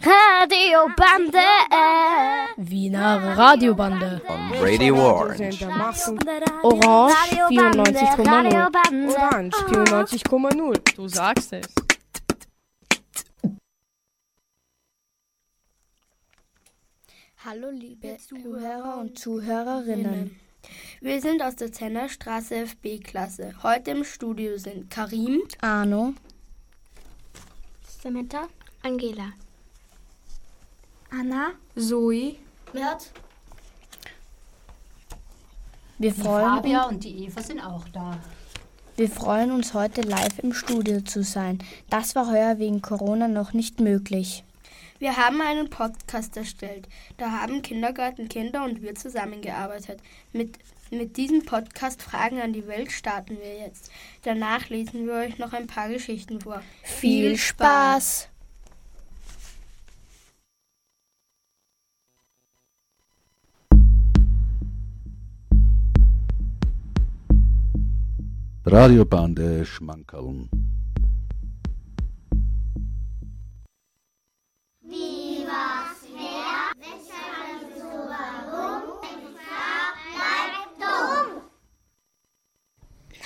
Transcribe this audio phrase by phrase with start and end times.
[0.00, 1.38] Radiobande.
[2.56, 4.20] Wiener Radiobande.
[4.28, 5.66] On Radio Orange.
[6.62, 7.14] Orange
[7.50, 9.14] 94,0.
[9.14, 10.94] Orange 94,0.
[10.96, 11.66] Du sagst es.
[17.44, 20.36] Hallo liebe Zuhörer und Zuhörerinnen.
[21.00, 23.54] Wir sind aus der Zennerstraße FB-Klasse.
[23.62, 26.14] Heute im Studio sind Karim, Arno.
[28.02, 28.48] Samantha,
[28.86, 29.32] Angela,
[31.10, 32.36] Anna, Zoe,
[32.72, 33.10] Mert,
[35.98, 38.20] Wir Die freuen, Fabia und die Eva sind auch da.
[38.96, 41.58] wir freuen uns heute live im Studio zu sein.
[41.90, 44.44] Das war heuer wegen Corona noch nicht möglich.
[45.00, 46.86] Wir haben einen Podcast erstellt.
[47.16, 49.98] Da haben Kindergartenkinder und wir zusammengearbeitet.
[50.32, 50.60] Mit,
[50.92, 53.90] mit diesem Podcast Fragen an die Welt starten wir jetzt.
[54.22, 56.62] Danach lesen wir euch noch ein paar Geschichten vor.
[56.84, 58.28] Viel Spaß!
[68.78, 70.50] Radiobande Schmankerln.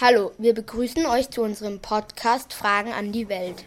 [0.00, 3.64] Hallo, wir begrüßen euch zu unserem Podcast Fragen an die Welt.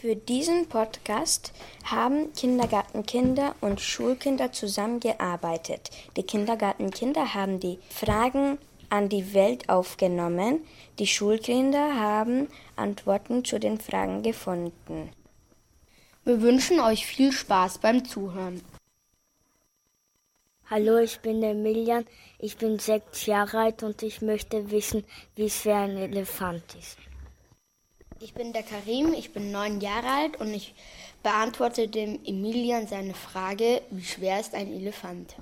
[0.00, 1.52] Für diesen Podcast
[1.84, 5.90] haben Kindergartenkinder und Schulkinder zusammengearbeitet.
[6.16, 8.56] Die Kindergartenkinder haben die Fragen
[8.90, 10.60] an die Welt aufgenommen.
[10.98, 15.10] Die Schulkinder haben Antworten zu den Fragen gefunden.
[16.24, 18.60] Wir wünschen euch viel Spaß beim Zuhören.
[20.68, 22.04] Hallo, ich bin der Milian.
[22.38, 26.98] Ich bin sechs Jahre alt und ich möchte wissen, wie schwer ein Elefant ist.
[28.20, 30.74] Ich bin der Karim, ich bin neun Jahre alt und ich
[31.22, 35.34] beantworte dem Emilian seine Frage, wie schwer ist ein Elefant?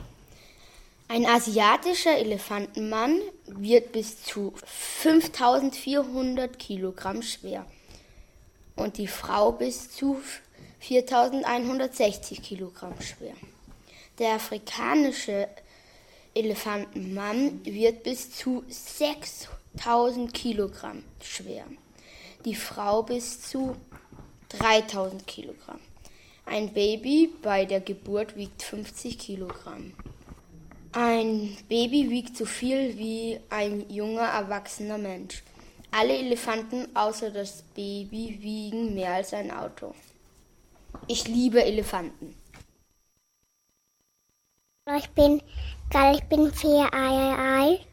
[1.10, 7.64] Ein asiatischer Elefantenmann wird bis zu 5400 Kilogramm schwer
[8.76, 10.20] und die Frau bis zu
[10.80, 13.32] 4160 Kilogramm schwer.
[14.18, 15.48] Der afrikanische
[16.34, 21.64] Elefantenmann wird bis zu 6000 Kilogramm schwer.
[22.44, 23.74] Die Frau bis zu
[24.50, 25.80] 3000 Kilogramm.
[26.44, 29.94] Ein Baby bei der Geburt wiegt 50 Kilogramm.
[31.00, 35.44] Ein Baby wiegt so viel wie ein junger erwachsener Mensch.
[35.92, 39.94] Alle Elefanten außer das Baby wiegen mehr als ein Auto.
[41.06, 42.34] Ich liebe Elefanten.
[44.96, 45.40] Ich bin,
[45.88, 47.86] Gal, ich bin vier alt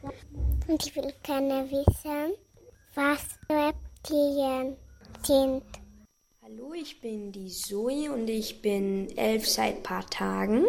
[0.67, 2.33] und ich will gerne wissen,
[2.95, 4.77] was Reptilien
[5.21, 5.61] sind.
[6.47, 10.66] Hallo, ich bin die Zoe und ich bin elf seit paar Tagen.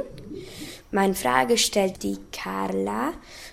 [0.91, 3.13] Meine Frage stellt die Carla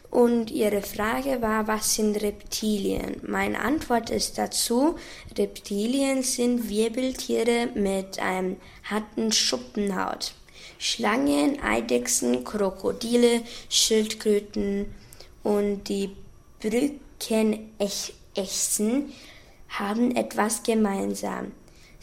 [0.09, 3.17] und ihre Frage war, was sind Reptilien?
[3.27, 4.95] Meine Antwort ist dazu,
[5.37, 8.55] Reptilien sind Wirbeltiere mit einem
[8.85, 10.33] harten Schuppenhaut.
[10.77, 14.95] Schlangen, Eidechsen, Krokodile, Schildkröten
[15.43, 16.15] und die
[16.61, 19.11] Brückenechsen
[19.67, 21.51] haben etwas gemeinsam.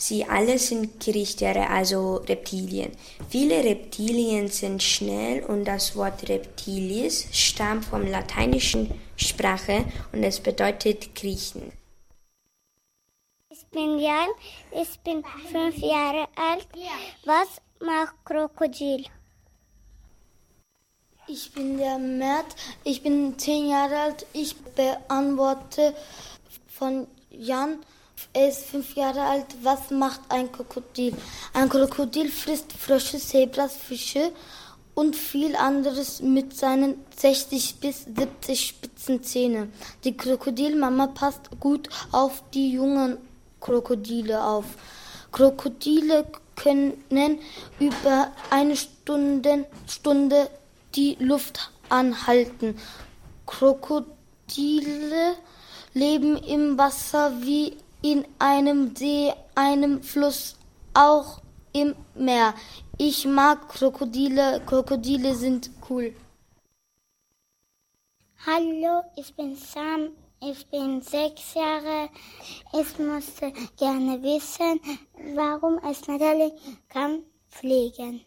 [0.00, 2.90] Sie alle sind Kriechtiere, also Reptilien.
[3.28, 11.14] Viele Reptilien sind schnell und das Wort Reptilis stammt vom lateinischen Sprache und es bedeutet
[11.14, 11.70] kriechen.
[13.50, 14.30] Ich bin Jan,
[14.72, 15.22] ich bin
[15.52, 16.66] fünf Jahre alt.
[17.26, 19.04] Was macht Krokodil?
[21.28, 24.26] Ich bin der Mert, ich bin zehn Jahre alt.
[24.32, 25.94] Ich beantworte
[26.68, 27.80] von Jan,
[28.32, 29.46] er ist fünf Jahre alt.
[29.62, 31.14] Was macht ein Krokodil?
[31.52, 34.32] Ein Krokodil frisst Frösche, Zebras, Fische
[34.94, 39.72] und viel anderes mit seinen 60 bis 70 spitzen Zähnen.
[40.04, 43.18] Die Krokodilmama passt gut auf die jungen
[43.60, 44.64] Krokodile auf.
[45.32, 46.26] Krokodile
[46.56, 47.38] können
[47.78, 50.50] über eine Stunde, Stunde
[50.94, 52.76] die Luft anhalten.
[53.46, 55.36] Krokodile
[55.94, 60.56] leben im Wasser wie in einem See, einem Fluss,
[60.94, 61.40] auch
[61.72, 62.54] im Meer.
[62.98, 64.62] Ich mag Krokodile.
[64.66, 66.14] Krokodile sind cool.
[68.46, 70.10] Hallo, ich bin Sam.
[70.42, 72.08] Ich bin sechs Jahre.
[72.72, 74.80] Ich möchte gerne wissen,
[75.36, 76.52] warum es natürlich
[76.88, 78.24] kann fliegen.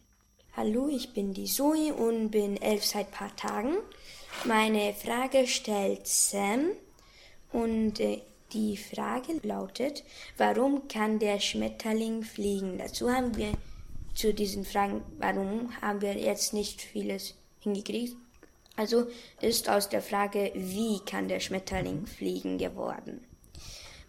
[0.55, 3.77] Hallo, ich bin die Zoe und bin elf seit paar Tagen.
[4.45, 6.67] Meine Frage stellt Sam
[7.51, 8.21] und äh,
[8.53, 10.03] Die Frage lautet,
[10.37, 12.77] warum kann der Schmetterling fliegen?
[12.77, 13.53] Dazu haben wir
[14.13, 18.15] zu diesen Fragen, warum haben wir jetzt nicht vieles hingekriegt.
[18.75, 19.07] Also
[19.41, 23.23] ist aus der Frage, wie kann der Schmetterling fliegen geworden.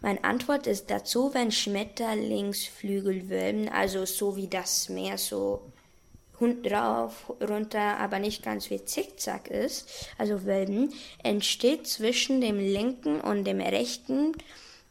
[0.01, 5.61] Meine Antwort ist dazu, wenn Schmetterlingsflügel wölben, also so wie das Meer so
[6.39, 10.93] drauf, runter, aber nicht ganz wie Zickzack ist, also wölben,
[11.23, 14.33] entsteht zwischen dem linken und dem rechten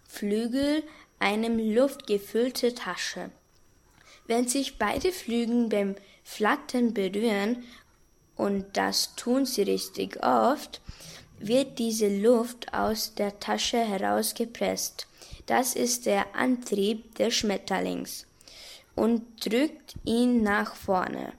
[0.08, 0.82] Flügel
[1.18, 3.30] einem luftgefüllte Tasche.
[4.26, 7.64] Wenn sich beide Flügel beim Flattern berühren,
[8.36, 10.80] und das tun sie richtig oft,
[11.38, 15.06] wird diese Luft aus der Tasche herausgepresst.
[15.46, 18.26] Das ist der Antrieb des Schmetterlings
[18.94, 21.32] und drückt ihn nach vorne.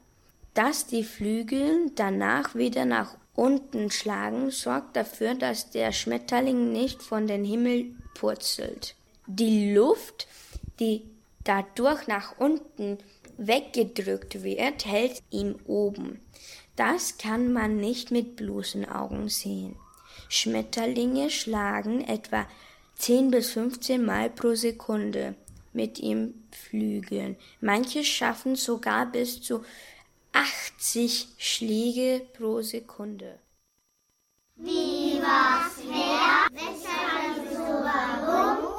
[0.54, 7.28] Dass die Flügel danach wieder nach unten schlagen, sorgt dafür, dass der Schmetterling nicht von
[7.28, 8.96] den Himmel purzelt.
[9.28, 10.28] Die Luft,
[10.80, 11.04] die
[11.44, 12.98] dadurch nach unten
[13.38, 16.22] weggedrückt wird, hält ihn oben.
[16.76, 19.76] Das kann man nicht mit bloßen Augen sehen.
[20.30, 22.46] Schmetterlinge schlagen etwa
[22.96, 25.36] 10 bis 15 Mal pro Sekunde
[25.76, 27.36] mit ihren Flügeln.
[27.62, 29.64] Manche schaffen sogar bis zu
[30.32, 33.40] 80 Schläge pro Sekunde.
[34.56, 38.76] Wie, was, wer, weshalb, wieso, warum?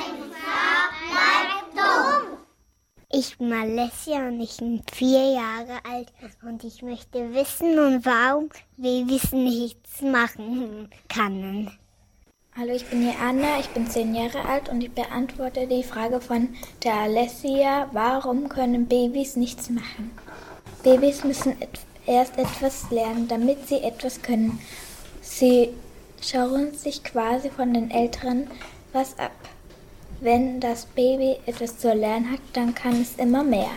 [1.10, 2.38] Bleibt dumm.
[3.10, 8.48] Ich bin Alessia und ich bin vier Jahre alt und ich möchte wissen und warum
[8.76, 11.70] Babys nichts machen können.
[12.58, 16.22] Hallo, ich bin hier Anna, ich bin zehn Jahre alt und ich beantworte die Frage
[16.22, 20.10] von der Alessia, warum können Babys nichts machen?
[20.82, 21.54] Babys müssen
[22.06, 24.58] erst etwas lernen, damit sie etwas können.
[25.20, 25.74] Sie
[26.22, 28.46] schauen sich quasi von den Älteren
[28.94, 29.36] was ab.
[30.22, 33.68] Wenn das Baby etwas zu lernen hat, dann kann es immer mehr.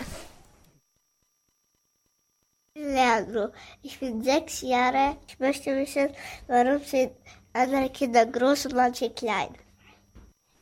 [2.74, 3.48] Leandro,
[3.82, 5.18] ich bin sechs Jahre.
[5.28, 6.08] Ich möchte wissen,
[6.46, 7.12] warum sind
[7.52, 9.54] andere Kinder groß und manche klein.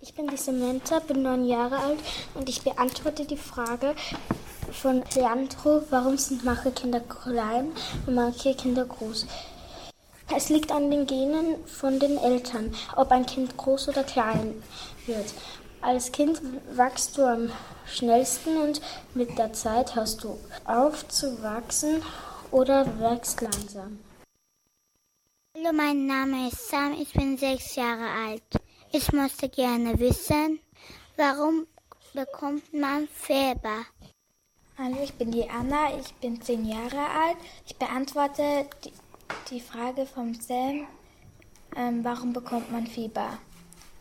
[0.00, 1.98] Ich bin die Samantha, bin neun Jahre alt
[2.34, 3.94] und ich beantworte die Frage
[4.72, 7.72] von Leandro, warum sind manche Kinder klein
[8.06, 9.26] und manche Kinder groß.
[10.34, 14.62] Es liegt an den Genen von den Eltern, ob ein Kind groß oder klein
[15.06, 15.34] wird.
[15.80, 16.40] Als Kind
[16.74, 17.50] wachst du am
[17.86, 18.80] schnellsten und
[19.14, 22.02] mit der Zeit hörst du auf zu wachsen
[22.50, 23.98] oder wächst langsam.
[25.60, 28.42] Hallo, mein Name ist Sam, ich bin sechs Jahre alt.
[28.92, 30.60] Ich möchte gerne wissen,
[31.16, 31.66] warum
[32.14, 33.84] bekommt man Fieber?
[34.76, 37.36] Hallo, ich bin die Anna, ich bin zehn Jahre alt.
[37.66, 38.92] Ich beantworte die,
[39.50, 40.86] die Frage vom Sam,
[41.76, 43.38] ähm, warum bekommt man Fieber?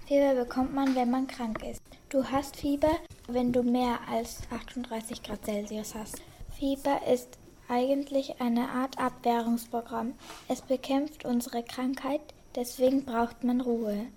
[0.06, 1.82] Fieber bekommt man, wenn man krank ist.
[2.10, 2.96] Du hast Fieber,
[3.28, 6.22] wenn du mehr als 38 Grad Celsius hast.
[6.60, 7.38] Fieber ist
[7.70, 10.14] eigentlich eine Art Abwehrungsprogramm.
[10.48, 12.22] Es bekämpft unsere Krankheit,
[12.56, 14.08] deswegen braucht man Ruhe.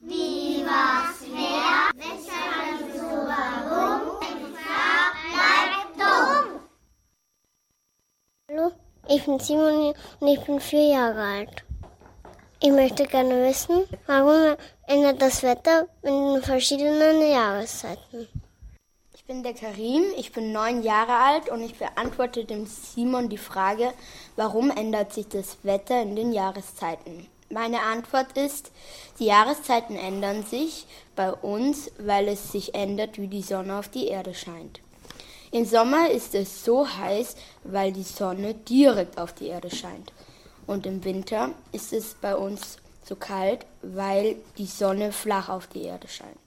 [0.00, 4.20] Wie, was, wer, weshalb, wieso, warum?
[5.32, 6.60] Bleibt dumm.
[8.50, 8.72] Hallo,
[9.08, 11.64] ich bin Simon und ich bin vier Jahre alt.
[12.60, 14.56] Ich möchte gerne wissen, warum
[14.86, 18.28] ändert das Wetter in verschiedenen Jahreszeiten?
[19.26, 23.38] Ich bin der Karim, ich bin neun Jahre alt und ich beantworte dem Simon die
[23.38, 23.94] Frage,
[24.36, 27.26] warum ändert sich das Wetter in den Jahreszeiten?
[27.48, 28.70] Meine Antwort ist,
[29.18, 34.08] die Jahreszeiten ändern sich bei uns, weil es sich ändert, wie die Sonne auf die
[34.08, 34.82] Erde scheint.
[35.50, 40.12] Im Sommer ist es so heiß, weil die Sonne direkt auf die Erde scheint.
[40.66, 45.84] Und im Winter ist es bei uns so kalt, weil die Sonne flach auf die
[45.84, 46.43] Erde scheint.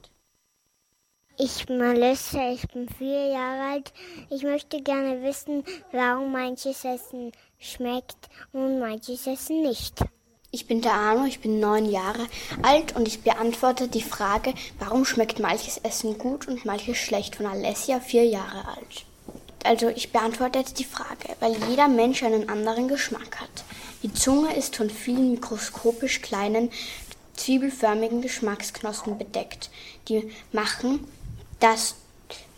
[1.40, 3.92] Ich bin Melissa, ich bin vier Jahre alt.
[4.28, 7.30] Ich möchte gerne wissen, warum manches Essen
[7.60, 10.00] schmeckt und manches Essen nicht.
[10.50, 12.26] Ich bin der Arno, ich bin neun Jahre
[12.62, 17.46] alt und ich beantworte die Frage, warum schmeckt manches Essen gut und manches schlecht von
[17.46, 19.04] Alessia, vier Jahre alt.
[19.62, 23.64] Also ich beantworte jetzt die Frage, weil jeder Mensch einen anderen Geschmack hat.
[24.02, 26.70] Die Zunge ist von vielen mikroskopisch kleinen,
[27.34, 29.70] zwiebelförmigen Geschmacksknospen bedeckt,
[30.08, 31.06] die machen,
[31.60, 31.96] dass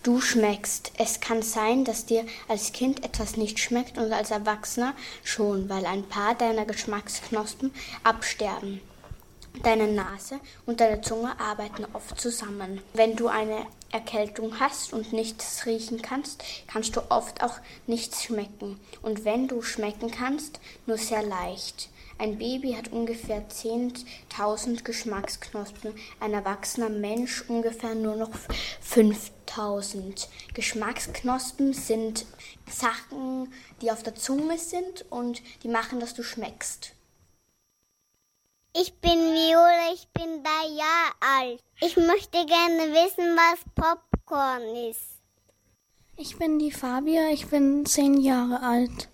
[0.02, 0.92] du schmeckst.
[0.98, 5.86] Es kann sein, dass dir als Kind etwas nicht schmeckt und als Erwachsener schon, weil
[5.86, 8.80] ein paar deiner Geschmacksknospen absterben.
[9.64, 12.80] Deine Nase und deine Zunge arbeiten oft zusammen.
[12.94, 18.78] Wenn du eine Erkältung hast und nichts riechen kannst, kannst du oft auch nichts schmecken.
[19.02, 21.88] Und wenn du schmecken kannst, nur sehr leicht.
[22.20, 28.32] Ein Baby hat ungefähr 10.000 Geschmacksknospen, ein erwachsener Mensch ungefähr nur noch
[28.86, 30.26] 5.000.
[30.52, 32.26] Geschmacksknospen sind
[32.70, 33.50] Sachen,
[33.80, 36.92] die auf der Zunge sind und die machen, dass du schmeckst.
[38.76, 41.60] Ich bin Viola, ich bin drei Jahre alt.
[41.80, 45.22] Ich möchte gerne wissen, was Popcorn ist.
[46.18, 49.08] Ich bin die Fabia, ich bin zehn Jahre alt.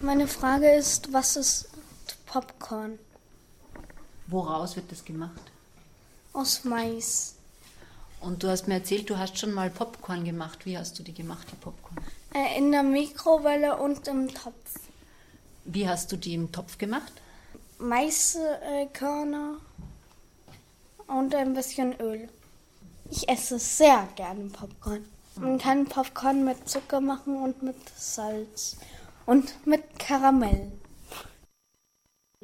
[0.00, 1.70] Meine Frage ist, was ist
[2.26, 2.98] Popcorn?
[4.26, 5.40] Woraus wird das gemacht?
[6.32, 7.36] Aus Mais.
[8.20, 10.66] Und du hast mir erzählt, du hast schon mal Popcorn gemacht.
[10.66, 11.96] Wie hast du die gemacht, die Popcorn?
[12.34, 14.80] Äh, in der Mikrowelle und im Topf.
[15.64, 17.12] Wie hast du die im Topf gemacht?
[17.78, 19.56] Maiskörner
[21.06, 22.28] und ein bisschen Öl.
[23.10, 25.04] Ich esse sehr gerne Popcorn.
[25.36, 28.78] Man kann Popcorn mit Zucker machen und mit Salz
[29.26, 30.72] und mit Karamell.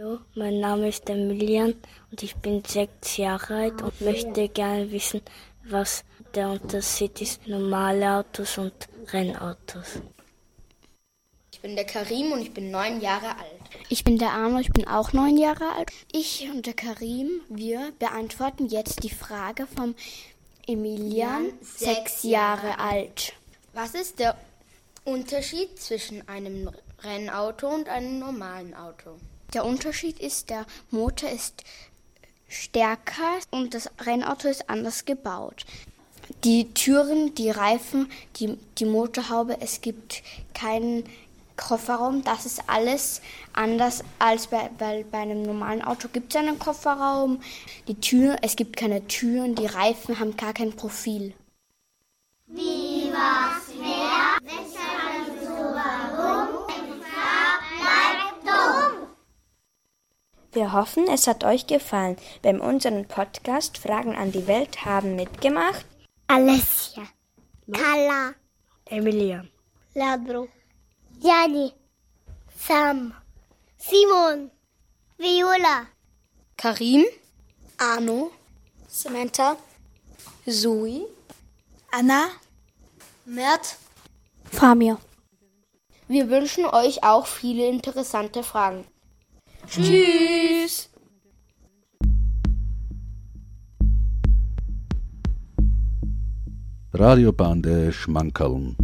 [0.03, 1.75] Hallo, mein Name ist Emilian
[2.11, 5.21] und ich bin sechs Jahre alt und möchte gerne wissen,
[5.65, 6.03] was
[6.35, 8.73] der Unterschied ist, normale Autos und
[9.13, 10.01] Rennautos.
[11.53, 13.63] Ich bin der Karim und ich bin neun Jahre alt.
[13.91, 15.91] Ich bin der Arno, ich bin auch neun Jahre alt.
[16.11, 19.95] Ich und der Karim, wir beantworten jetzt die Frage vom
[20.67, 23.35] Emilian, sechs Jahre alt.
[23.73, 24.37] Was ist der
[25.05, 26.71] Unterschied zwischen einem
[27.05, 29.17] Rennauto und einem normalen Auto?
[29.55, 31.65] Der Unterschied ist, der Motor ist
[32.49, 35.65] stärker und das Rennauto ist anders gebaut.
[36.45, 40.23] Die Türen, die Reifen, die, die Motorhaube, es gibt
[40.55, 41.05] keinen
[41.57, 42.25] Kofferraum.
[42.25, 43.21] Das ist alles
[43.53, 46.09] anders als bei, bei, bei einem normalen Auto.
[46.09, 47.43] Gibt es einen Kofferraum?
[47.89, 51.35] Die Tür, es gibt keine Türen, die Reifen haben gar kein Profil.
[52.47, 56.67] Wie, was, wer, weshalb, wieso, warum?
[57.81, 59.09] Bleibt dumm.
[60.55, 62.17] Wir hoffen, es hat euch gefallen.
[62.43, 65.87] Beim unseren Podcast Fragen an die Welt haben mitgemacht
[66.27, 67.05] Alessia,
[67.73, 68.35] Carla,
[68.85, 69.47] Emilia,
[69.95, 70.49] Ladro,
[71.21, 71.73] Jani,
[72.55, 73.15] Sam,
[73.79, 74.51] Simon,
[75.17, 75.87] Viola,
[76.59, 77.07] Karim,
[77.79, 78.31] Arno,
[78.89, 79.57] Samantha,
[80.47, 81.07] Zoe,
[81.91, 82.29] Anna,
[83.25, 83.77] Mert,
[84.51, 84.99] Famir.
[86.09, 88.85] Wir wünschen euch auch viele interessante Fragen.
[89.67, 90.91] Tschüss!
[96.93, 98.77] Radiobande Schmankerln.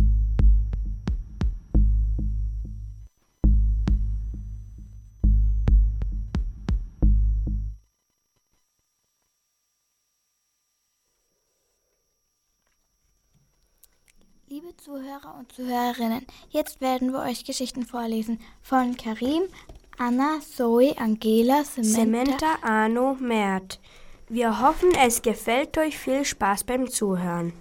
[14.49, 19.43] Liebe Zuhörer und Zuhörerinnen, jetzt werden wir euch Geschichten vorlesen von Karim,
[20.01, 23.81] Anna, Zoe, Angela, Samantha, Samantha, Arno, Mert.
[24.29, 27.53] Wir hoffen, es gefällt euch viel Spaß beim Zuhören.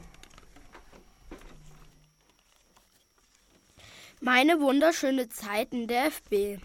[4.21, 6.59] Meine wunderschöne Zeit in der FB.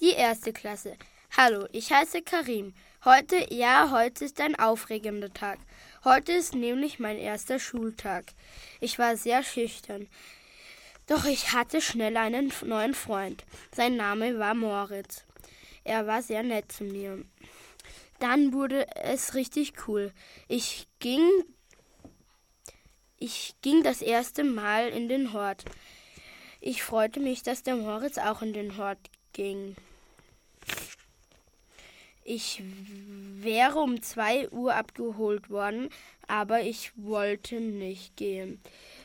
[0.00, 0.98] Die erste Klasse.
[1.34, 2.74] Hallo, ich heiße Karim.
[3.02, 5.60] Heute, ja, heute ist ein aufregender Tag.
[6.04, 8.26] Heute ist nämlich mein erster Schultag.
[8.80, 10.08] Ich war sehr schüchtern.
[11.10, 13.44] Doch ich hatte schnell einen neuen Freund.
[13.74, 15.24] Sein Name war Moritz.
[15.82, 17.24] Er war sehr nett zu mir.
[18.20, 20.12] Dann wurde es richtig cool.
[20.46, 21.28] Ich ging
[23.18, 25.64] ich ging das erste Mal in den Hort.
[26.60, 29.00] Ich freute mich, dass der Moritz auch in den Hort
[29.32, 29.74] ging.
[32.22, 35.90] Ich wäre um zwei Uhr abgeholt worden,
[36.28, 38.60] aber ich wollte nicht gehen,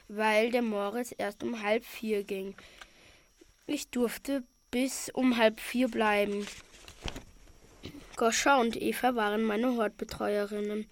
[0.08, 2.56] weil der Moritz erst um halb vier ging.
[3.68, 6.46] Ich durfte bis um halb vier bleiben.
[8.16, 10.88] Goscha und Eva waren meine Hortbetreuerinnen.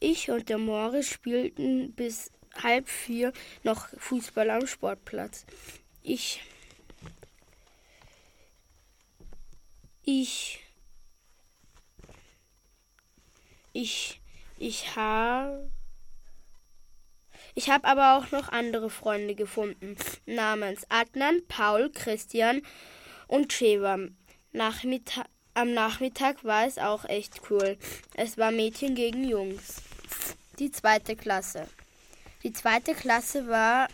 [0.00, 2.30] Ich und der Moritz spielten bis
[2.62, 3.32] halb vier
[3.62, 5.44] noch Fußball am Sportplatz.
[6.02, 6.42] Ich.
[10.02, 10.60] Ich.
[13.72, 14.20] Ich.
[14.58, 15.73] Ich habe.
[17.56, 19.96] Ich habe aber auch noch andere Freunde gefunden,
[20.26, 22.62] namens Adnan, Paul, Christian
[23.28, 23.98] und Sheva.
[24.52, 27.78] Nachmittag, am Nachmittag war es auch echt cool.
[28.14, 29.82] Es war Mädchen gegen Jungs.
[30.58, 31.68] Die zweite Klasse.
[32.42, 33.88] Die zweite Klasse war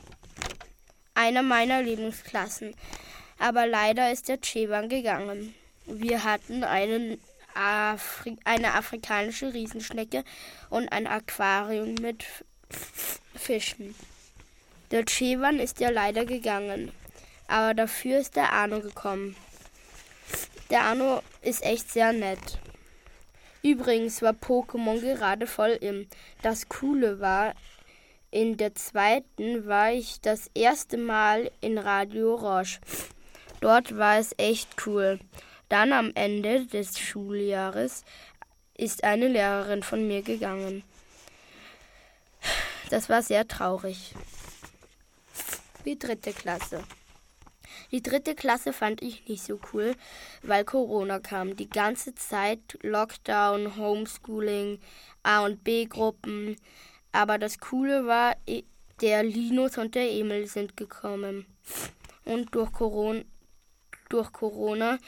[1.13, 2.75] einer meiner Lieblingsklassen.
[3.39, 5.55] Aber leider ist der Chewan gegangen.
[5.85, 7.21] Wir hatten einen
[7.55, 10.25] Afri eine afrikanische Riesenschnecke
[10.71, 12.25] und ein Aquarium mit
[13.51, 13.97] Fischen.
[14.93, 16.93] Der Chewan ist ja leider gegangen,
[17.49, 19.35] aber dafür ist der Arno gekommen.
[20.71, 22.61] Der Arno ist echt sehr nett.
[23.65, 26.07] Übrigens war Pokémon gerade voll im.
[26.43, 27.55] Das Coole war,
[28.31, 32.79] in der zweiten war ich das erste Mal in Radio Roche.
[33.61, 35.19] Dort war es echt cool.
[35.69, 38.05] Dann am Ende des Schuljahres
[38.77, 40.85] ist eine Lehrerin von mir gegangen.
[42.91, 44.15] Das war sehr traurig.
[45.85, 46.83] Die dritte Klasse.
[47.93, 49.95] Die dritte Klasse fand ich nicht so cool,
[50.43, 51.57] weil Corona kam.
[51.57, 54.81] Die ganze Zeit Lockdown, Homeschooling,
[55.23, 56.57] A- und B-Gruppen.
[57.13, 58.37] Aber das Coole war,
[59.01, 61.47] der Linus und der Emil sind gekommen.
[62.25, 63.23] Und durch Corona,
[64.09, 64.99] durch Corona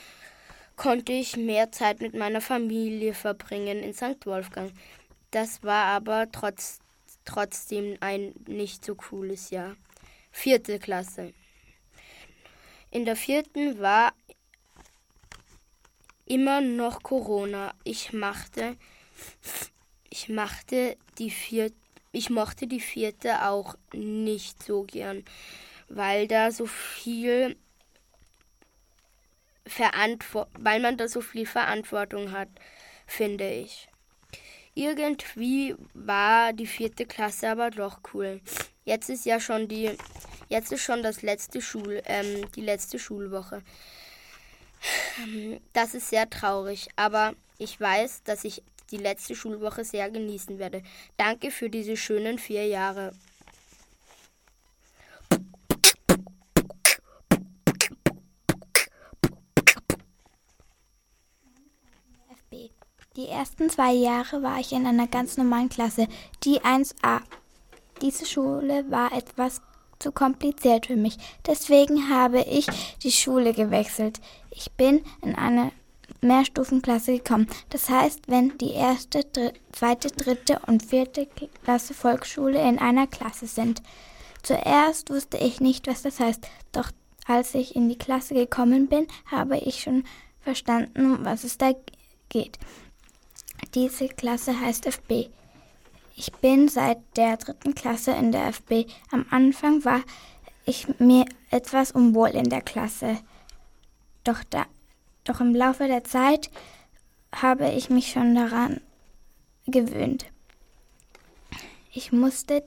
[0.77, 4.25] konnte ich mehr Zeit mit meiner Familie verbringen in St.
[4.25, 4.73] Wolfgang.
[5.31, 6.81] Das war aber trotz,
[7.25, 9.77] trotzdem ein nicht so cooles Jahr.
[10.31, 11.33] Vierte Klasse.
[12.91, 14.13] In der vierten war
[16.27, 17.75] immer noch Corona.
[17.85, 18.77] Ich machte,
[20.11, 21.77] ich machte die vierte,
[22.13, 25.25] ich mochte die vierte auch nicht so gern,
[25.89, 27.57] weil da so viel
[29.67, 32.49] Verantwort weil man da so viel Verantwortung hat,
[33.07, 33.89] finde ich.
[34.75, 38.41] Irgendwie war die vierte Klasse aber doch cool.
[38.85, 39.91] Jetzt ist ja schon die,
[40.49, 43.63] jetzt ist schon das letzte Schul, ähm, die letzte Schulwoche.
[45.73, 50.83] Das ist sehr traurig, aber ich weiß, dass ich die letzte Schulwoche sehr genießen werde.
[51.17, 53.13] Danke für diese schönen vier Jahre.
[63.17, 66.09] Die ersten zwei Jahre war ich in einer ganz normalen Klasse,
[66.45, 67.21] die 1a.
[68.01, 69.61] Diese Schule war etwas
[69.99, 71.19] zu kompliziert für mich.
[71.47, 72.67] Deswegen habe ich
[73.03, 74.19] die Schule gewechselt.
[74.51, 75.73] Ich bin in eine
[76.23, 77.49] Mehrstufenklasse gekommen.
[77.69, 81.29] Das heißt, wenn die erste, dr zweite, dritte und vierte
[81.65, 83.83] Klasse Volksschule in einer Klasse sind.
[84.43, 86.91] Zuerst wusste ich nicht, was das heißt, doch
[87.27, 90.05] als ich in die Klasse gekommen bin, habe ich schon
[90.41, 91.73] verstanden, was es da
[92.31, 92.59] geht.
[93.75, 95.31] Diese Klasse heißt FB.
[96.15, 98.85] Ich bin seit der dritten Klasse in der FB.
[99.11, 100.03] Am Anfang war
[100.67, 103.19] ich mir etwas unwohl in der Klasse.
[104.25, 104.67] Doch, da,
[105.25, 106.51] doch im Laufe der Zeit
[107.35, 108.83] habe ich mich schon daran
[109.67, 110.27] gewöhnt.
[111.93, 112.63] Ich musste,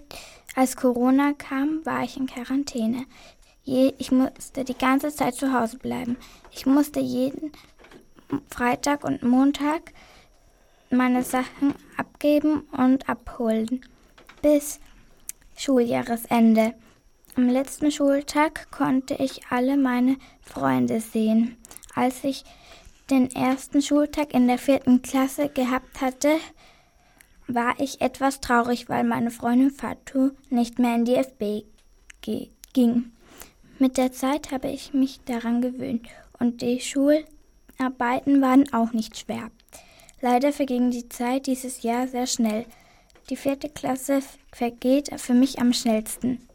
[0.55, 3.05] als Corona kam, war ich in Quarantäne.
[3.63, 6.17] Je, ich musste die ganze Zeit zu Hause bleiben.
[6.51, 7.51] Ich musste jeden
[8.49, 9.93] Freitag und Montag
[10.95, 13.81] meine Sachen abgeben und abholen
[14.41, 14.79] bis
[15.58, 16.73] Schuljahresende.
[17.36, 21.58] Am letzten Schultag konnte ich alle meine Freunde sehen.
[21.93, 22.43] Als ich
[23.10, 26.38] den ersten Schultag in der vierten Klasse gehabt hatte,
[27.47, 31.65] war ich etwas traurig, weil meine Freundin Fatou nicht mehr in die FB
[32.73, 33.12] ging.
[33.77, 36.08] Mit der Zeit habe ich mich daran gewöhnt
[36.39, 39.51] und die Schularbeiten waren auch nicht schwer.
[40.21, 42.65] Leider verging die Zeit dieses Jahr sehr schnell.
[43.30, 46.47] Die vierte Klasse vergeht für mich am schnellsten.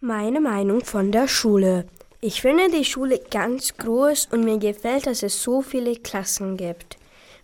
[0.00, 1.86] Meine Meinung von der Schule.
[2.20, 6.96] Ich finde die Schule ganz groß und mir gefällt, dass es so viele Klassen gibt.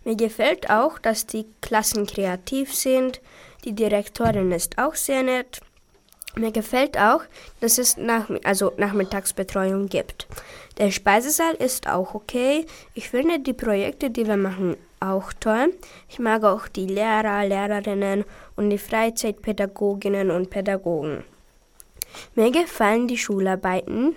[0.05, 3.21] Mir gefällt auch, dass die Klassen kreativ sind.
[3.65, 5.61] Die Direktorin ist auch sehr nett.
[6.35, 7.21] Mir gefällt auch,
[7.59, 10.27] dass es nach, also Nachmittagsbetreuung gibt.
[10.77, 12.65] Der Speisesaal ist auch okay.
[12.93, 15.73] Ich finde die Projekte, die wir machen, auch toll.
[16.07, 21.23] Ich mag auch die Lehrer, Lehrerinnen und die Freizeitpädagoginnen und Pädagogen.
[22.35, 24.15] Mir gefallen die Schularbeiten.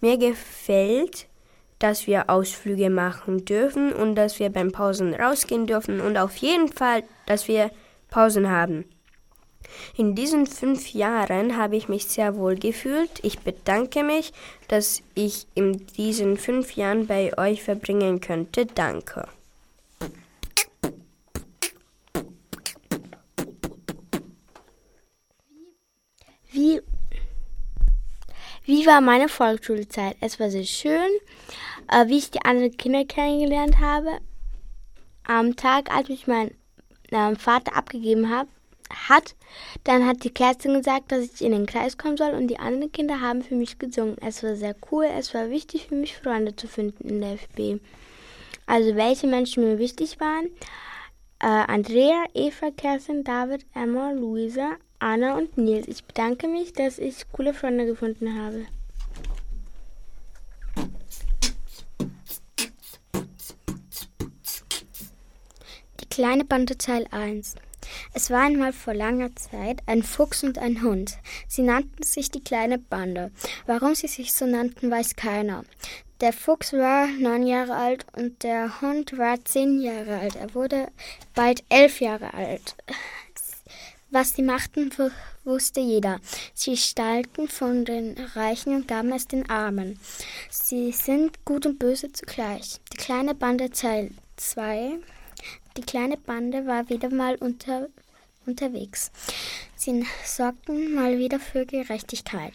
[0.00, 1.26] Mir gefällt,
[1.78, 6.68] dass wir Ausflüge machen dürfen und dass wir beim Pausen rausgehen dürfen und auf jeden
[6.68, 7.70] Fall, dass wir
[8.12, 8.84] Pausen haben.
[9.96, 13.10] In diesen fünf Jahren habe ich mich sehr wohl gefühlt.
[13.22, 14.32] Ich bedanke mich,
[14.68, 18.66] dass ich in diesen fünf Jahren bei euch verbringen könnte.
[18.66, 19.26] Danke.
[26.50, 26.82] Wie,
[28.64, 30.16] wie war meine Volksschulzeit?
[30.20, 31.10] Es war sehr schön,
[31.88, 34.18] äh, wie ich die anderen Kinder kennengelernt habe.
[35.24, 36.54] Am Tag, als ich meinen
[37.12, 38.48] äh, Vater abgegeben habe,
[39.08, 39.34] hat,
[39.84, 42.92] dann hat die Kerstin gesagt, dass ich in den Kreis kommen soll und die anderen
[42.92, 44.16] Kinder haben für mich gesungen.
[44.20, 47.80] Es war sehr cool, es war wichtig für mich, Freunde zu finden in der FB.
[48.66, 50.46] Also welche Menschen mir wichtig waren.
[51.40, 55.88] äh, Andrea, Eva, Kerstin, David, Emma, Luisa, Anna und Nils.
[55.88, 58.66] Ich bedanke mich, dass ich coole Freunde gefunden habe.
[66.12, 67.54] Kleine Bande Teil 1
[68.12, 71.16] es war einmal vor langer Zeit ein Fuchs und ein Hund.
[71.48, 73.32] Sie nannten sich die kleine Bande.
[73.66, 75.64] Warum sie sich so nannten, weiß keiner.
[76.20, 80.36] Der Fuchs war neun Jahre alt und der Hund war zehn Jahre alt.
[80.36, 80.88] Er wurde
[81.34, 82.76] bald elf Jahre alt.
[84.10, 84.92] Was sie machten,
[85.42, 86.20] wusste jeder.
[86.52, 89.98] Sie stahlten von den Reichen und gaben es den Armen.
[90.50, 92.80] Sie sind gut und böse zugleich.
[92.92, 94.98] Die kleine Bande Teil 2
[95.76, 97.88] die kleine Bande war wieder mal unter,
[98.46, 99.10] unterwegs.
[99.76, 102.52] Sie sorgten mal wieder für Gerechtigkeit.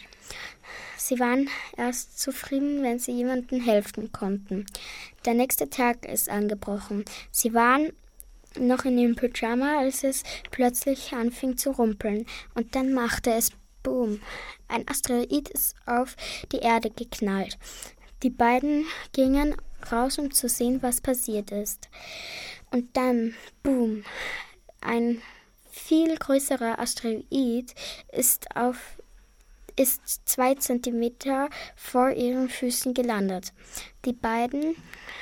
[0.96, 4.66] Sie waren erst zufrieden, wenn sie jemandem helfen konnten.
[5.24, 7.04] Der nächste Tag ist angebrochen.
[7.30, 7.92] Sie waren
[8.58, 12.26] noch in ihrem Pyjama, als es plötzlich anfing zu rumpeln.
[12.54, 13.52] Und dann machte es
[13.82, 14.20] Boom.
[14.66, 16.16] Ein Asteroid ist auf
[16.52, 17.56] die Erde geknallt.
[18.22, 19.54] Die beiden gingen
[19.92, 21.88] raus, um zu sehen, was passiert ist.
[22.70, 24.04] Und dann, boom,
[24.80, 25.22] ein
[25.70, 27.74] viel größerer Asteroid
[28.12, 28.98] ist auf
[29.76, 33.52] ist zwei Zentimeter vor ihren Füßen gelandet.
[34.04, 34.74] Die beiden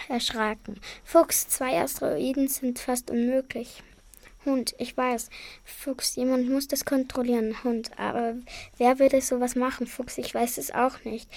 [0.09, 0.81] erschraken.
[1.05, 3.83] Fuchs, zwei Asteroiden sind fast unmöglich.
[4.47, 5.29] Hund, ich weiß.
[5.63, 7.63] Fuchs, jemand muss das kontrollieren.
[7.65, 8.37] Hund, aber
[8.79, 9.87] wer würde sowas machen?
[9.87, 11.29] Fuchs, ich weiß es auch nicht.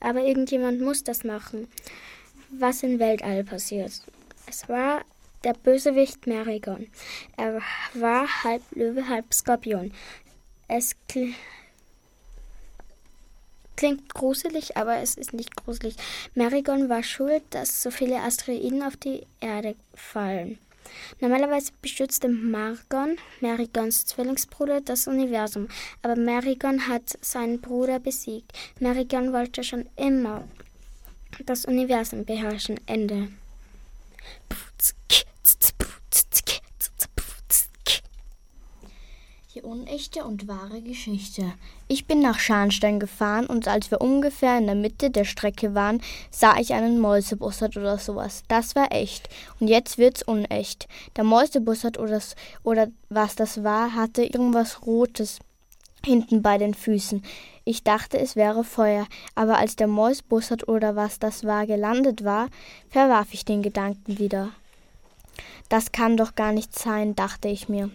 [0.00, 1.68] Aber irgendjemand muss das machen
[2.50, 3.92] was im Weltall passiert.
[4.46, 5.02] Es war
[5.44, 6.88] der Bösewicht Merigon.
[7.36, 7.60] Er
[7.94, 9.92] war halb Löwe, halb Skorpion.
[10.66, 11.32] Es kl
[13.76, 15.94] klingt gruselig, aber es ist nicht gruselig.
[16.34, 20.58] Merigon war schuld, dass so viele Asteroiden auf die Erde fallen.
[21.20, 25.68] Normalerweise beschützte Margon, Merigons Zwillingsbruder, das Universum,
[26.02, 28.52] aber Merigon hat seinen Bruder besiegt.
[28.80, 30.44] Merigon wollte schon immer
[31.46, 32.80] das Universum beherrschen.
[32.86, 33.28] Ende.
[39.54, 41.52] Die unechte und wahre Geschichte.
[41.88, 46.00] Ich bin nach Scharnstein gefahren und als wir ungefähr in der Mitte der Strecke waren,
[46.30, 48.44] sah ich einen Mäusebussard oder sowas.
[48.46, 49.28] Das war echt.
[49.58, 50.86] Und jetzt wird's unecht.
[51.16, 52.20] Der Mäusebussard oder,
[52.62, 55.40] oder was das war, hatte irgendwas Rotes
[56.04, 57.24] hinten bei den Füßen.
[57.68, 62.48] Ich dachte, es wäre Feuer, aber als der Mäusbussard oder was das war gelandet war,
[62.88, 64.52] verwarf ich den Gedanken wieder.
[65.68, 67.90] Das kann doch gar nicht sein, dachte ich mir.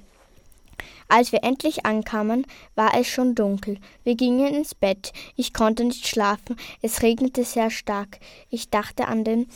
[1.07, 3.79] Als wir endlich ankamen, war es schon dunkel.
[4.03, 5.11] Wir gingen ins Bett.
[5.35, 6.55] Ich konnte nicht schlafen.
[6.83, 8.19] Es regnete sehr stark.
[8.51, 9.47] Ich dachte an den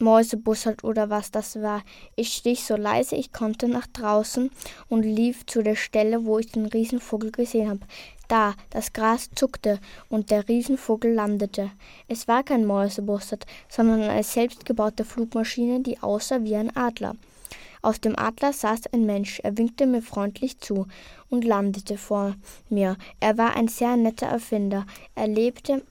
[0.00, 1.84] Mäusebussard oder was das war.
[2.16, 4.50] Ich stich so leise ich konnte nach draußen
[4.88, 7.80] und lief zu der Stelle, wo ich den Riesenvogel gesehen habe.
[8.28, 11.70] Da, das Gras zuckte und der Riesenvogel landete.
[12.08, 17.16] Es war kein Mäusebussard, sondern eine selbstgebaute Flugmaschine, die aussah wie ein Adler.
[17.80, 20.86] Auf dem Adler saß ein Mensch, er winkte mir freundlich zu
[21.30, 22.34] und landete vor
[22.68, 22.96] mir.
[23.20, 24.84] Er war ein sehr netter Erfinder.
[25.14, 25.82] Er lebte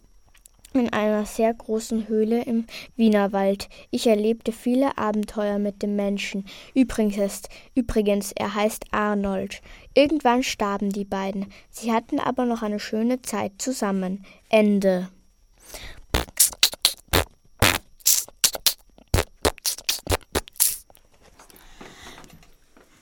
[0.73, 3.69] in einer sehr großen Höhle im Wienerwald.
[3.89, 6.45] Ich erlebte viele Abenteuer mit dem Menschen.
[6.73, 7.43] Übrigens,
[7.75, 9.61] übrigens, er heißt Arnold.
[9.93, 11.47] Irgendwann starben die beiden.
[11.69, 14.23] Sie hatten aber noch eine schöne Zeit zusammen.
[14.49, 15.09] Ende.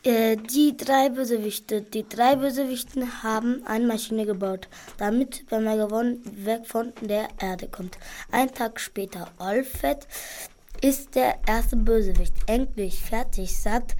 [0.06, 1.82] Äh, die drei Bösewichte.
[1.82, 7.98] Die drei Bösewichten haben eine Maschine gebaut, damit Bemergavon weg von der Erde kommt.
[8.32, 10.08] Ein Tag später, Olfet
[10.82, 12.36] ist der erste Bösewicht.
[12.46, 13.96] Endlich fertig, sagt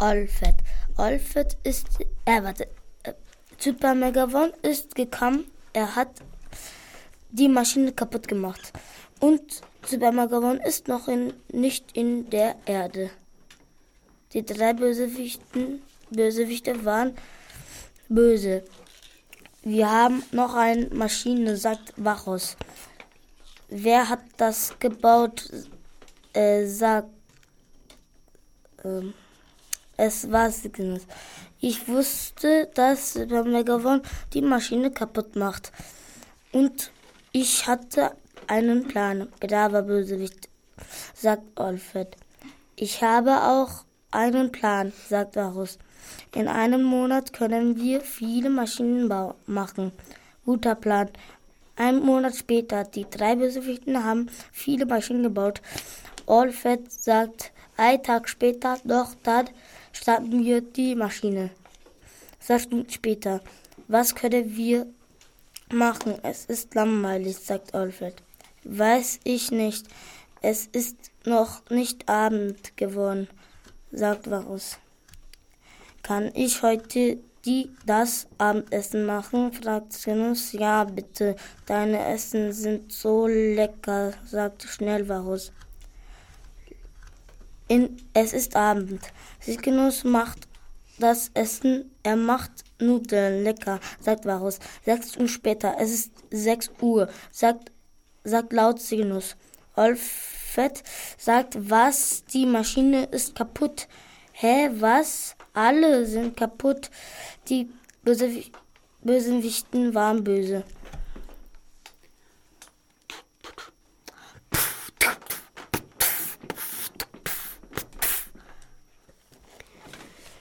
[0.00, 0.54] Olfet.
[0.96, 1.88] Olfet ist,
[2.24, 2.68] äh, warte,
[3.58, 6.10] Super Megavon ist gekommen, er hat
[7.30, 8.72] die Maschine kaputt gemacht.
[9.18, 13.10] Und Super Megavon ist noch in, nicht in der Erde.
[14.34, 17.16] Die drei Bösewichten, Bösewichte waren
[18.08, 18.62] böse.
[19.62, 22.56] Wir haben noch eine Maschine, sagt Wachos.
[23.68, 25.50] Wer hat das gebaut?
[26.32, 27.08] Äh, sagt.
[28.84, 29.02] Äh,
[29.96, 31.02] es war Signus.
[31.60, 35.72] Ich wusste, dass der Megavon die Maschine kaputt macht.
[36.52, 36.92] Und
[37.32, 38.12] ich hatte
[38.46, 39.28] einen Plan.
[39.40, 40.48] Braver Bösewicht,
[41.14, 42.16] sagt Alfred.
[42.76, 45.78] Ich habe auch einen Plan, sagt Varus.
[46.34, 49.12] In einem Monat können wir viele Maschinen
[49.46, 49.92] machen.
[50.44, 51.10] Guter Plan.
[51.76, 55.60] Ein Monat später, die drei Bösewichten haben viele Maschinen gebaut.
[56.26, 59.48] Allfett sagt Ein Tag später, doch dann
[59.92, 61.50] starten wir die Maschine.
[62.40, 63.40] Zwei Stunden später.
[63.86, 64.86] Was können wir
[65.72, 66.14] machen?
[66.22, 68.14] Es ist langweilig, sagt Alfred.
[68.64, 69.86] Weiß ich nicht.
[70.40, 73.28] Es ist noch nicht Abend geworden,
[73.92, 74.78] sagt Varus.
[76.02, 79.52] Kann ich heute die das Abendessen machen?
[79.52, 80.52] fragt Sinus.
[80.52, 81.36] Ja, bitte.
[81.66, 85.52] Deine Essen sind so lecker, sagt schnell Varus.
[87.68, 89.00] In, es ist Abend.
[89.40, 90.48] Sigenus macht
[90.98, 91.90] das Essen.
[92.02, 93.44] Er macht Nudeln.
[93.44, 94.58] Lecker, sagt Varus.
[94.84, 95.76] Sechs Stunden später.
[95.78, 97.70] Es ist sechs Uhr, sagt,
[98.24, 99.36] sagt laut Sigenus.
[100.58, 100.82] Olfet
[101.16, 102.24] sagt, was?
[102.32, 103.86] Die Maschine ist kaputt.
[104.32, 105.36] Hä, was?
[105.54, 106.90] Alle sind kaputt.
[107.48, 107.68] Die
[109.02, 110.64] Bösewichten waren böse.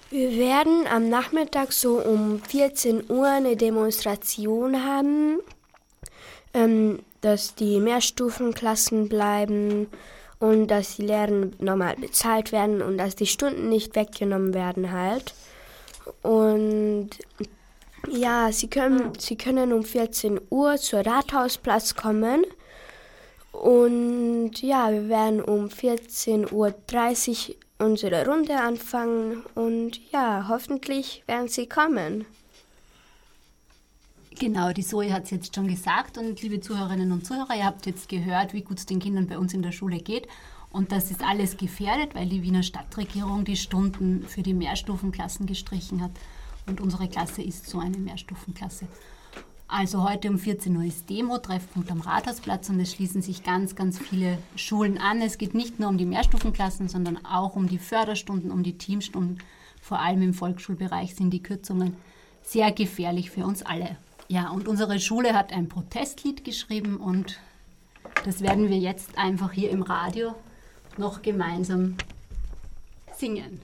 [0.10, 5.38] Wir werden am Nachmittag so um 14 Uhr eine Demonstration haben,
[6.58, 9.88] ähm, dass die Mehrstufenklassen bleiben
[10.40, 15.34] und dass die Lehrer normal bezahlt werden und dass die Stunden nicht weggenommen werden halt.
[16.22, 17.10] Und
[18.10, 22.46] ja, sie können, sie können um 14 Uhr zur Rathausplatz kommen.
[23.52, 31.68] Und ja, wir werden um 14.30 Uhr unsere Runde anfangen und ja, hoffentlich werden sie
[31.68, 32.26] kommen.
[34.40, 37.88] Genau, die Zoe hat es jetzt schon gesagt und liebe Zuhörerinnen und Zuhörer, ihr habt
[37.88, 40.28] jetzt gehört, wie gut es den Kindern bei uns in der Schule geht
[40.70, 46.04] und das ist alles gefährdet, weil die Wiener Stadtregierung die Stunden für die Mehrstufenklassen gestrichen
[46.04, 46.12] hat
[46.68, 48.88] und unsere Klasse ist so eine Mehrstufenklasse.
[49.68, 53.76] Also heute um 14 Uhr ist Demo, Treffpunkt am Rathausplatz und es schließen sich ganz,
[53.76, 55.20] ganz viele Schulen an.
[55.20, 59.40] Es geht nicht nur um die Mehrstufenklassen, sondern auch um die Förderstunden, um die Teamstunden.
[59.82, 61.98] Vor allem im Volksschulbereich sind die Kürzungen
[62.44, 63.98] sehr gefährlich für uns alle.
[64.30, 67.40] Ja, und unsere Schule hat ein Protestlied geschrieben und
[68.26, 70.36] das werden wir jetzt einfach hier im Radio
[70.98, 71.96] noch gemeinsam
[73.16, 73.62] singen.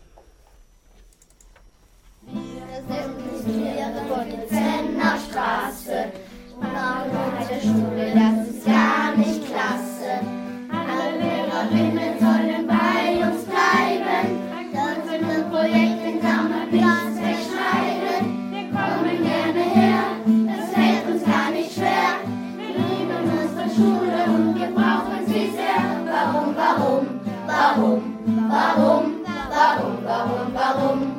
[2.21, 2.41] Wir
[2.87, 6.11] sind nicht ihre Bonitzenner Straße
[6.57, 8.42] und auch der Schule, das
[28.75, 31.12] warum, warum, warum, warum,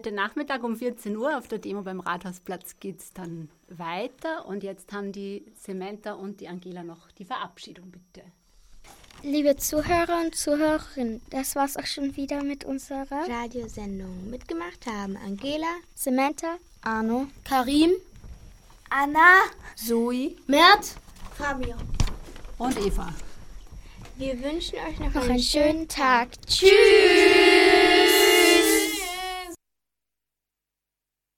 [0.00, 4.46] Heute Nachmittag um 14 Uhr auf der Demo beim Rathausplatz geht es dann weiter.
[4.46, 8.26] Und jetzt haben die Samantha und die Angela noch die Verabschiedung, bitte.
[9.22, 14.30] Liebe Zuhörer und Zuhörerinnen, das war's auch schon wieder mit unserer Radiosendung.
[14.30, 17.90] Mitgemacht haben Angela, Samantha, Arno, Karim,
[18.88, 19.42] Anna,
[19.76, 20.94] Zoe, Mert,
[21.36, 21.74] Fabio.
[22.56, 23.12] und Eva.
[24.16, 26.30] Wir wünschen euch noch, noch einen schönen Tag.
[26.46, 26.70] Tschüss.